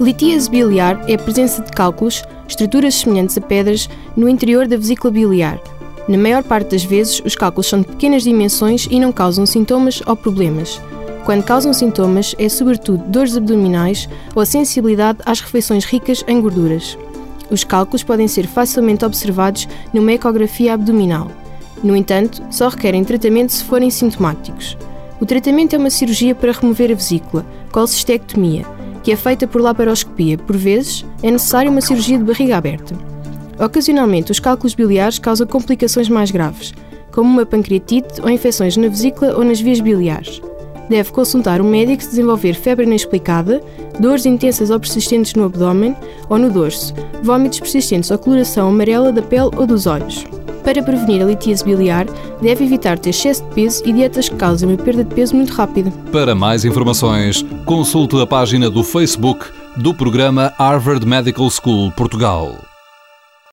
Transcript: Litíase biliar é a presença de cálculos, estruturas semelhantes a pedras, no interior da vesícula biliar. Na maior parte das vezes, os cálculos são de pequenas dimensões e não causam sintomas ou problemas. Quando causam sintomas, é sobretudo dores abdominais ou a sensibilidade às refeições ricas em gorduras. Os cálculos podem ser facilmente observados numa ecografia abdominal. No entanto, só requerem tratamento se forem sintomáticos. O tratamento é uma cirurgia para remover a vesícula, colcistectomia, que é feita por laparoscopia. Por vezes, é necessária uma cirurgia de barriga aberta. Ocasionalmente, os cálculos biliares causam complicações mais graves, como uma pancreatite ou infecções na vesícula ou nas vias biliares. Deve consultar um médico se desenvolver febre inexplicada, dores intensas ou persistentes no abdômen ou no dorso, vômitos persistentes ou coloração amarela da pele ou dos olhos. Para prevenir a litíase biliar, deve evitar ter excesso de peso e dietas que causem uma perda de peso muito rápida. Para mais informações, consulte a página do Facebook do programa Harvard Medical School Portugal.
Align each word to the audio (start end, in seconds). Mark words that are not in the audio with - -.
Litíase 0.00 0.48
biliar 0.48 1.04
é 1.06 1.12
a 1.12 1.18
presença 1.18 1.60
de 1.60 1.70
cálculos, 1.72 2.24
estruturas 2.48 2.94
semelhantes 2.94 3.36
a 3.36 3.40
pedras, 3.42 3.86
no 4.16 4.30
interior 4.30 4.66
da 4.66 4.78
vesícula 4.78 5.12
biliar. 5.12 5.60
Na 6.08 6.16
maior 6.16 6.42
parte 6.42 6.70
das 6.70 6.82
vezes, 6.82 7.20
os 7.22 7.34
cálculos 7.34 7.66
são 7.66 7.82
de 7.82 7.86
pequenas 7.86 8.22
dimensões 8.22 8.88
e 8.90 8.98
não 8.98 9.12
causam 9.12 9.44
sintomas 9.44 10.02
ou 10.06 10.16
problemas. 10.16 10.80
Quando 11.26 11.44
causam 11.44 11.74
sintomas, 11.74 12.34
é 12.38 12.48
sobretudo 12.48 13.04
dores 13.08 13.36
abdominais 13.36 14.08
ou 14.34 14.40
a 14.40 14.46
sensibilidade 14.46 15.18
às 15.26 15.40
refeições 15.40 15.84
ricas 15.84 16.24
em 16.26 16.40
gorduras. 16.40 16.96
Os 17.50 17.62
cálculos 17.62 18.02
podem 18.02 18.26
ser 18.26 18.46
facilmente 18.46 19.04
observados 19.04 19.68
numa 19.92 20.12
ecografia 20.12 20.72
abdominal. 20.72 21.30
No 21.84 21.94
entanto, 21.94 22.42
só 22.50 22.68
requerem 22.68 23.04
tratamento 23.04 23.52
se 23.52 23.64
forem 23.64 23.90
sintomáticos. 23.90 24.78
O 25.20 25.26
tratamento 25.26 25.76
é 25.76 25.78
uma 25.78 25.90
cirurgia 25.90 26.34
para 26.34 26.52
remover 26.52 26.90
a 26.90 26.94
vesícula, 26.94 27.44
colcistectomia, 27.70 28.64
que 29.10 29.14
é 29.14 29.16
feita 29.16 29.44
por 29.44 29.60
laparoscopia. 29.60 30.38
Por 30.38 30.56
vezes, 30.56 31.04
é 31.20 31.32
necessária 31.32 31.68
uma 31.68 31.80
cirurgia 31.80 32.16
de 32.16 32.22
barriga 32.22 32.56
aberta. 32.56 32.94
Ocasionalmente, 33.58 34.30
os 34.30 34.38
cálculos 34.38 34.72
biliares 34.72 35.18
causam 35.18 35.48
complicações 35.48 36.08
mais 36.08 36.30
graves, 36.30 36.72
como 37.10 37.28
uma 37.28 37.44
pancreatite 37.44 38.20
ou 38.22 38.30
infecções 38.30 38.76
na 38.76 38.86
vesícula 38.86 39.36
ou 39.36 39.42
nas 39.42 39.60
vias 39.60 39.80
biliares. 39.80 40.40
Deve 40.88 41.10
consultar 41.10 41.60
um 41.60 41.68
médico 41.68 42.04
se 42.04 42.10
desenvolver 42.10 42.54
febre 42.54 42.86
inexplicada, 42.86 43.60
dores 43.98 44.26
intensas 44.26 44.70
ou 44.70 44.78
persistentes 44.78 45.34
no 45.34 45.46
abdômen 45.46 45.96
ou 46.28 46.38
no 46.38 46.48
dorso, 46.48 46.94
vômitos 47.20 47.58
persistentes 47.58 48.12
ou 48.12 48.18
coloração 48.18 48.68
amarela 48.68 49.10
da 49.10 49.22
pele 49.22 49.50
ou 49.56 49.66
dos 49.66 49.88
olhos. 49.88 50.24
Para 50.70 50.84
prevenir 50.84 51.20
a 51.20 51.24
litíase 51.24 51.64
biliar, 51.64 52.06
deve 52.40 52.64
evitar 52.64 52.96
ter 52.96 53.10
excesso 53.10 53.42
de 53.42 53.50
peso 53.56 53.82
e 53.84 53.92
dietas 53.92 54.28
que 54.28 54.36
causem 54.36 54.68
uma 54.68 54.78
perda 54.78 55.02
de 55.02 55.12
peso 55.12 55.34
muito 55.34 55.52
rápida. 55.52 55.92
Para 56.12 56.32
mais 56.32 56.64
informações, 56.64 57.44
consulte 57.64 58.16
a 58.20 58.24
página 58.24 58.70
do 58.70 58.84
Facebook 58.84 59.46
do 59.76 59.92
programa 59.92 60.54
Harvard 60.56 61.04
Medical 61.04 61.50
School 61.50 61.90
Portugal. 61.90 62.69